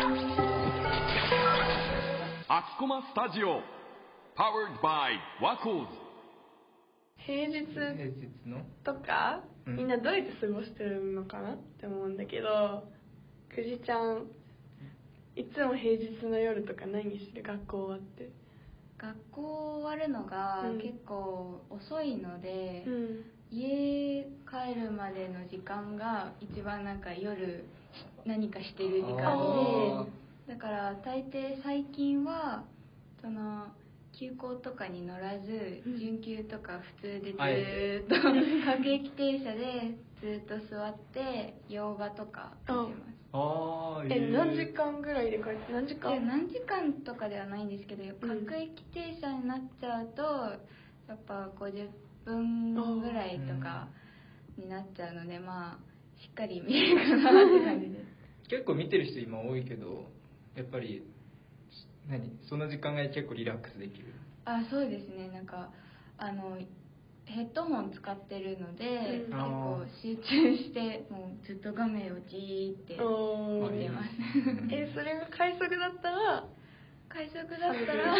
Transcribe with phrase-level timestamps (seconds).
[2.62, 3.62] キコマスタジオ
[4.36, 5.86] Powered by ワコーズ
[7.16, 8.64] 平日平日の？
[8.84, 9.76] とか、うん。
[9.76, 12.84] みんなどうやって過ごしてるのかなって思うんだけど
[13.52, 14.28] くじちゃん
[15.34, 17.42] いつも平日の夜とか何してる？
[17.42, 18.30] 学校終わって。
[18.98, 20.78] 学校終わるのがうん。
[20.78, 23.24] 結構遅いので、うん。
[23.50, 27.64] 家帰るまでの時間が一番なんか夜
[28.26, 30.04] 何かしてる時間あ
[30.48, 32.64] でだから大抵最近は
[33.20, 33.66] その
[34.18, 35.98] 急行とかに乗らずうん。
[35.98, 38.16] 準急とか普通でずっと
[38.66, 43.18] 各駅停車でずっと座って洋画とか見てます。
[43.30, 50.22] あーえ何時間ぐらいで帰って何時で間何時間とかではないんですけど、各駅停車になっちゃうと
[51.08, 51.88] やっぱ50
[52.24, 53.88] 分ぐらいとか
[54.56, 55.78] になっちゃうのでまあ
[56.20, 57.98] しっかり見れるかなって感じで。
[58.44, 60.06] す結構見てる人今多いけど
[60.56, 61.02] やっぱり
[62.08, 64.14] 何その時間が結構リラックスできる。
[64.44, 65.28] あそうですね。
[65.28, 65.70] なんか
[66.16, 66.58] あの
[67.26, 69.28] ヘッドホン使ってるので、うん。
[69.28, 74.08] 結構集中してもうずっと画面をじーって見てます。
[74.72, 76.44] えそれが快速だったら？
[77.10, 78.14] 快速だったら。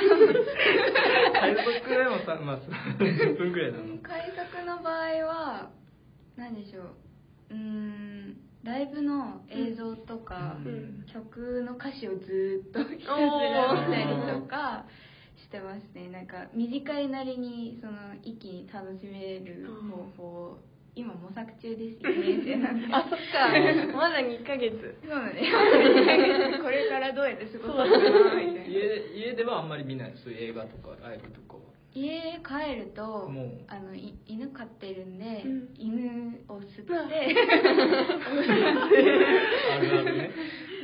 [1.32, 2.58] 快速でもさまあ
[3.00, 3.96] 10分ぐらいなの。
[4.02, 5.70] 快速の場合は
[6.36, 6.90] 何でしょう
[8.78, 11.04] ライブの映像とか、うん。
[11.12, 14.84] 曲の歌詞をずーっとひたすら見たりとか
[15.34, 16.08] してますね。
[16.08, 20.58] なんか短いなりにその一気に楽しめる方法を
[20.94, 23.50] 今模索中です4年生なんであそっか。
[23.98, 24.78] まだ2ヶ月。
[25.02, 28.62] そうなんですこれからどうやって過ごそうかなみたいな。
[28.62, 30.12] 家家ではあんまり見ない。
[30.22, 33.30] そういう映画とかライブとかは家帰ると
[33.66, 35.68] あのい犬飼ってるんで、うん。
[35.76, 37.34] 犬を吸ってね。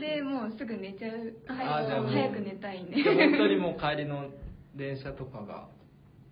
[0.01, 1.35] でもうすぐ寝ちゃう。
[1.48, 2.12] あじゃあもう。
[2.12, 2.97] 早く寝たいんで。
[3.03, 4.30] じゃあ本当にもう帰りの
[4.74, 5.69] 電車とかが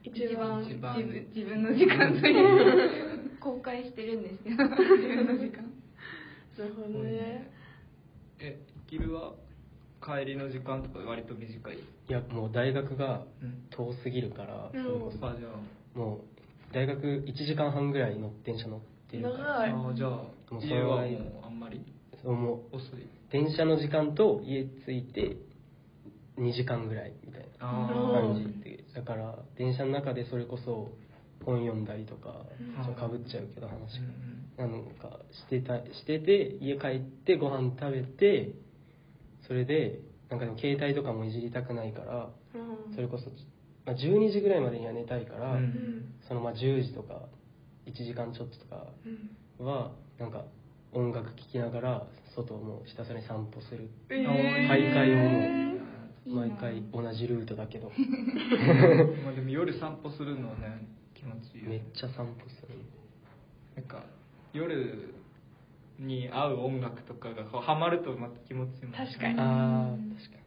[0.03, 0.65] 一番。
[0.65, 0.97] 一番。
[0.99, 5.63] 自分自分の時間という公開してるんですけど 自分の時間。
[6.59, 7.51] なるほどね。
[8.41, 9.33] えキルは？
[10.05, 11.79] 帰りの時間とか割と短い？
[11.79, 13.67] いやもう大学がうん。
[13.71, 14.83] 遠すぎるから、うん。
[14.85, 15.99] それこそあじゃあ。
[15.99, 18.81] もう大学1時間半ぐらいの電車乗っ
[19.11, 19.69] てるから。
[19.69, 19.97] 長い。
[19.97, 21.85] じゃあもうそ家はもうあんまり
[22.23, 23.07] そうもう遅い。
[23.31, 25.37] 電車の時間と家着いて
[26.39, 30.91] 2時間ぐらいみたいなあ感じでだから電車の中でそれこそ
[31.45, 32.45] 本読んだりとか
[32.99, 33.99] かぶっちゃうけど話
[34.59, 38.55] うんがなんかしてたしてて家帰ってご飯食べて
[39.53, 42.95] それでなんかでも携帯とかもいじりたくないからうん。
[42.95, 43.29] それこそ、
[43.85, 46.15] まあ、12時ぐらいまでには寝たいから、うん。
[46.27, 47.29] そのまあ10時とか
[47.85, 48.87] 1時間ちょっととか
[49.61, 49.67] うん。
[49.67, 50.45] はなんか
[50.93, 53.91] 音楽聴きながら外をもうひたすらに散歩する。
[54.09, 54.69] えー。
[54.69, 57.91] 大会をも毎回同じルートだけど。
[57.91, 61.77] まあでも夜散歩するのはね気持ちいいよね。
[61.77, 62.79] めっちゃ散歩する。
[63.77, 64.03] なんか
[64.55, 65.13] 夜
[66.03, 68.89] に合う音楽とかがこうハマるとまた気持ちいいも。
[68.89, 69.41] んね確かに。
[69.41, 70.39] ああ確か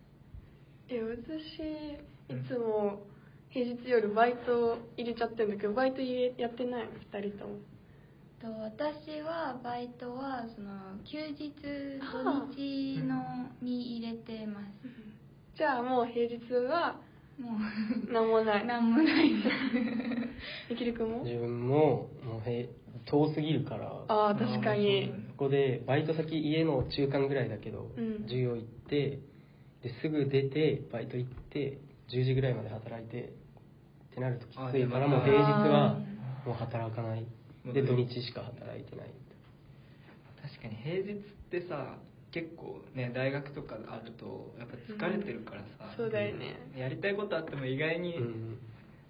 [0.90, 3.02] え私いつも
[3.50, 7.56] 平日夜バイト入れちゃってるんだけどバイト入れやってないの？2人とも。
[8.42, 10.72] と私はバイトはその
[11.06, 14.66] 休日土日のに入れてます。
[15.58, 17.00] じゃあもう平日は
[17.40, 17.58] も
[18.12, 18.64] 何もない。
[18.64, 19.30] うなんもない。
[20.70, 21.18] できるくんも？
[21.24, 22.70] に自分ももうへ
[23.06, 23.88] 遠すぎるから。
[24.08, 25.08] ああ確かに。
[25.08, 28.24] そこでバイト先家の中間ぐらいだけど、うん。
[28.24, 29.20] 授業行って
[29.84, 31.78] ですぐ出てバイト行って
[32.10, 37.26] 10時ぐらいまで働いてってなるときついからももう平日はあもう働かない。
[37.74, 39.12] で土日しか働いてない。
[40.42, 41.16] 確かに平日っ
[41.50, 41.98] てさ
[42.32, 44.76] 結構ね大学とかあるとやっぱ
[45.08, 46.58] 疲れてるからさ、そうだよね。
[46.78, 48.58] やりたいことあっても意外に、うん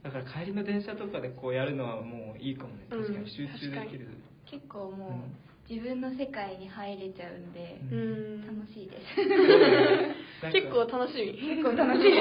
[0.06, 2.86] だから帰りの電車とかでこうやるのはもういいかもね。
[2.92, 3.02] うん。
[3.02, 3.28] 確かに。
[3.28, 4.08] 集中できる、
[4.46, 8.42] 結構もう、うん自分の世界に入れちゃうんで、ううん。
[8.46, 10.52] 楽しいです。
[10.54, 11.34] 結構楽しみ。
[11.58, 12.12] 結構楽しい。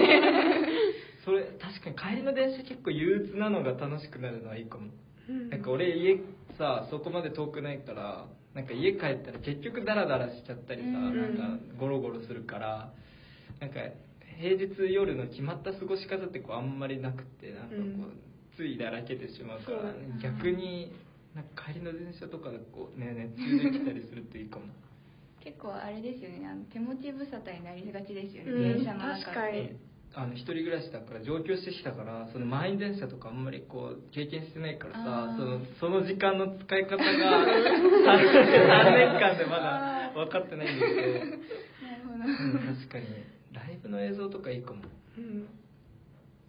[1.24, 4.88] それ確かに帰りの電車結構憂鬱なのが楽しくなるのはいいかも。
[5.28, 5.50] うん。
[5.50, 6.20] なんか俺家
[6.58, 11.36] さそこまで遠くないからなんか家帰ったら結局ダラダラしちゃったりさ、うん。
[11.36, 12.92] なんかゴロゴロするから
[13.60, 13.80] なんか
[14.38, 18.20] 平日夜の決まった過ごし方ってこうあんまりなくてなんかこう、うん。
[18.56, 20.20] ついだらけてしまうから、ね。
[20.22, 20.92] 逆に
[21.34, 24.66] なんか帰りの電車とかでこうね熱中できたりするといいかも。
[25.42, 26.46] 結構あれですよね。
[26.46, 29.24] あの手持ち無沙汰になりがちですよね、うん電車の中って。
[29.24, 29.76] 確かに。
[30.16, 37.18] あの一人暮らしだから上京してきたからその満員電車とかあんまりこう経験してないからさそのその時間の使い方が 3,
[38.94, 41.02] 年間でまだ分かってないんだけど。
[41.02, 41.34] なる
[42.06, 42.22] ほど。
[42.22, 43.06] うん確かに。
[43.52, 44.82] ライブの映像とかいいかも。
[45.18, 45.48] うん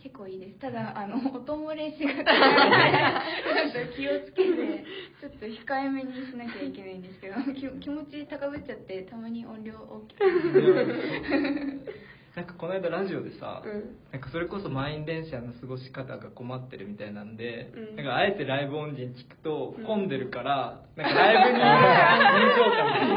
[0.06, 0.60] 結構いいです。
[0.60, 4.86] ただあの音漏れしがちなので ちょっと気をつけて
[5.20, 10.24] ちょっと控えめにしなきゃいけないんですけど 気気持ち高ぶっちゃってたまに音量大きく。
[12.36, 13.96] なんかこの間ラジオでさ、うん。
[14.12, 17.96] なんかそれこそ満員電車の過ごし方が困ってるみたいなんで、うん。
[17.96, 21.66] なんかあえてライブ音源聞くとうん混んでるから、なんかライブに臨
[22.60, 23.15] 場感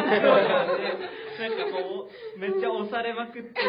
[1.39, 3.63] なんかこうめっちゃ押されまくって最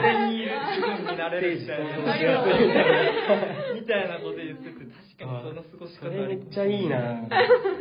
[0.00, 2.00] 善にいる自分になれるみたいな
[3.74, 5.62] みたいなこと言ってて確かにその。
[5.62, 7.28] 過ごしそ方れめっちゃいいな。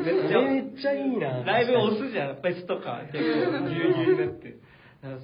[0.04, 1.44] めっちゃめっちゃいいな。
[1.44, 2.36] ライブ押すじゃん。
[2.36, 4.60] フェスとか結構ぎゅうぎゅうになって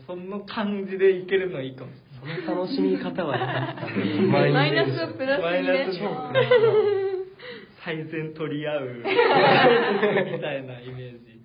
[0.08, 2.42] その感じでいけるのいいかもしれない。
[2.48, 3.38] その楽しみ方は
[4.32, 5.88] マイナスをプラスマイにね。
[5.88, 6.34] ナスの
[7.84, 9.04] 最善取り合う。
[9.04, 11.39] みたいなイメージ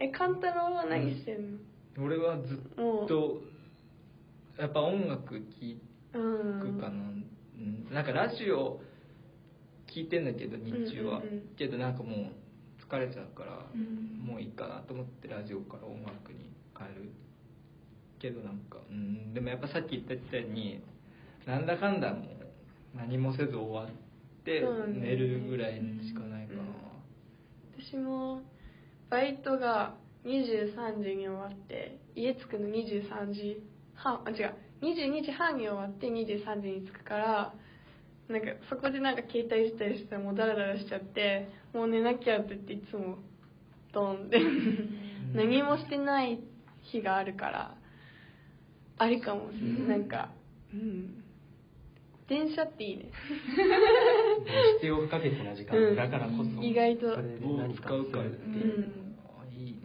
[0.00, 1.52] えカンタロウは何してん
[1.96, 2.04] の？
[2.04, 2.56] 俺はずっ
[3.06, 3.42] と
[4.58, 5.44] やっぱ音楽聴
[6.14, 7.86] うんくかな、うん。
[7.92, 8.80] なんかラジオ
[9.86, 11.34] 聞いてんだけど日中は、うんうん。
[11.34, 12.32] うんけどなんかもう
[12.82, 14.18] 疲れちゃうから、うん。
[14.26, 17.12] もういいかなと思ってラジオから音楽に変える
[18.18, 19.34] けどなんかうん。
[19.34, 20.82] でもやっぱさっき言ったみたいに
[21.46, 23.88] なんだかんだもう何もせず終わっ
[24.44, 26.62] て寝るぐらいしかないかな、
[27.78, 28.42] 私も
[29.10, 33.62] バイトが23時に終わって家着くの23時
[33.94, 37.54] 半あ違う22時半に終わって23時に着くから
[38.28, 43.18] なんかそこでなんか携帯したりしたらもうダラダラしちゃってもう寝なきゃって言っていつも
[43.92, 44.38] ドンって
[45.34, 46.40] 何もしてない
[46.82, 47.74] 日があるから
[48.98, 49.98] ありかもしれない。
[49.98, 50.30] なんか
[50.72, 51.24] うん
[52.30, 53.10] 電車っていいね。
[54.78, 55.96] 必要不可欠な時間、うん。
[55.96, 59.80] だからこそ意外とそれで何か使うかっていう、うんあいいね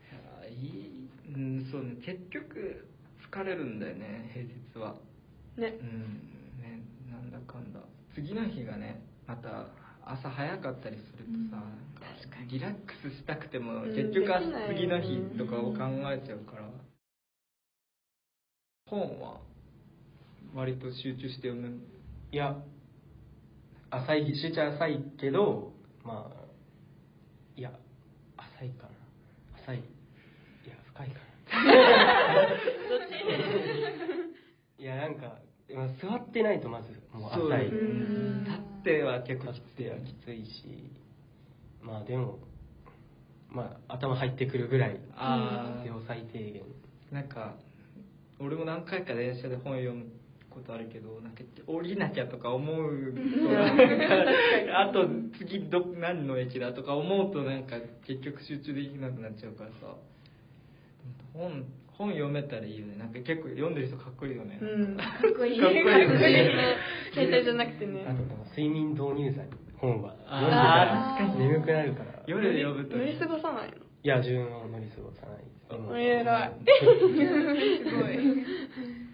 [0.00, 2.88] いやいいうんそうね結局
[3.30, 4.94] 疲れるんだよね平日は
[5.58, 6.24] ねうん
[6.62, 6.80] ね
[7.12, 7.80] なんだかんだ
[8.14, 9.66] 次の日がねまた
[10.02, 11.68] 朝早かったりするとさ、なん
[12.32, 14.26] かリラックスしたくてもうん結局
[14.74, 16.62] 次の日とかを考えちゃうから、
[18.86, 19.36] 本は
[20.54, 21.80] 割と集中して読む。
[22.32, 22.56] いや
[23.90, 25.72] 浅い集中浅いけど
[26.04, 26.38] まあ
[27.56, 27.70] いや
[28.36, 28.90] 浅いかな。
[29.62, 29.78] 浅い。
[29.78, 29.80] い
[30.68, 31.20] や深いかな。
[34.78, 35.38] いやなんか
[35.74, 37.68] まあ座ってないとまずもう浅い。
[37.68, 40.90] うん立っては結構きついきついし。
[41.82, 42.38] まあでも
[43.48, 45.82] まあ頭入ってくるぐらいあー。
[45.82, 46.62] 必要最低限。
[47.10, 47.54] なんか
[48.38, 50.06] 俺も何回か電車で本読む
[50.58, 53.20] ことあるけどなんか降りなきゃとか思うと
[54.76, 55.06] あと
[55.38, 57.76] 次ど何の駅だとか思うとなんか
[58.06, 59.96] 結局集中できなくなっちゃうからさ。
[61.34, 61.64] 本
[61.96, 62.96] 本読めたらいいよね。
[62.96, 64.64] なんか結構読んでる人かっこいいよね、う
[64.94, 64.96] ん。
[64.96, 65.02] か。
[65.02, 65.84] っこいいかっこいい
[67.12, 68.06] 携帯じゃなくてね。
[68.06, 69.48] あと睡眠導入剤。
[69.78, 70.14] 本は。
[70.26, 72.22] あー読んでたら眠くなるから。
[72.26, 73.76] 夜で読むと乗り過ごさないの？
[73.78, 75.44] いや自分は乗り過ごさない。
[76.00, 76.52] 偉い。
[77.82, 78.16] すごい。
[78.16, 79.07] うん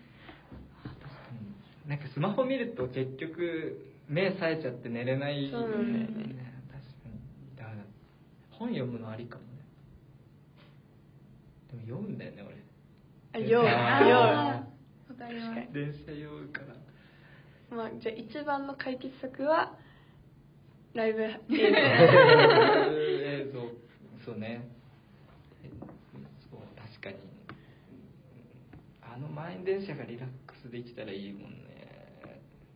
[1.87, 5.67] なんかスマホ見ると結局目冴えちゃって寝れないよね。
[5.67, 6.09] 確かに。
[7.57, 7.76] だから
[8.50, 9.49] 本読むのありかもね。
[11.71, 12.45] でも読むんだよね
[13.35, 14.14] あ酔うあ酔
[15.14, 15.50] うかります。
[15.50, 16.67] 俺電車酔うから。
[17.76, 19.76] まあじゃあ一番の解決策は
[20.95, 23.61] ライブ映映像。
[24.25, 24.69] そうね。
[25.64, 25.69] え
[26.49, 27.17] そう確かに。
[29.03, 31.63] あの満員電車がリラックスできたらいいもんね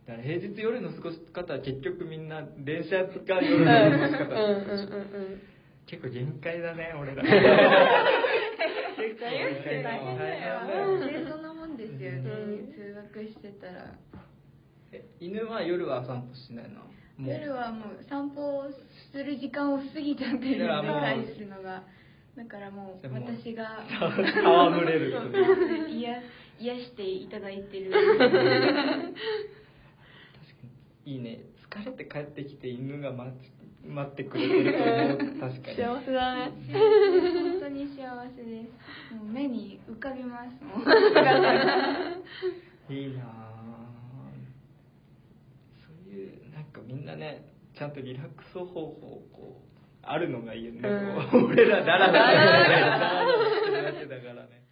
[0.09, 5.43] だから平日夜の過ごし方は結局みんな電車が夜の過ごし方うんうんうんうん。
[5.87, 7.23] 結構限界だね俺ら。
[7.23, 9.83] 大変だよ。
[9.85, 12.31] 大変だよそれそんなもんですよね、う
[12.71, 12.73] ん。
[12.73, 13.93] 通学してたら。
[14.93, 16.81] え犬は夜は散歩しないの？
[17.31, 18.63] 夜はもう散歩
[19.13, 21.01] する時間を過ぎちゃってるんでだからもう。
[21.03, 21.83] 返すのが
[22.37, 23.85] だからもう私が。
[23.85, 25.13] 戯れる。
[25.91, 26.23] 癒
[26.61, 27.93] 癒していただいてる
[31.09, 31.41] いいね。
[31.71, 33.51] 疲れて帰ってきて犬が待ち
[33.87, 35.41] 待ってくれてると思う。
[35.41, 35.77] 確かに。
[35.77, 36.53] 幸せだね。
[36.71, 38.67] 本当に幸せで
[39.09, 39.15] す。
[39.15, 40.63] もう目に浮かびます。
[40.63, 40.77] も
[42.91, 43.53] ういいなあ
[45.87, 47.43] そういうなんかみんなね
[47.75, 48.87] ちゃんとリラックス方法
[49.33, 49.69] こう
[50.03, 51.45] あるのがいいよね、うん。
[51.47, 54.63] 俺らダラダラダラダラしてるだけだからね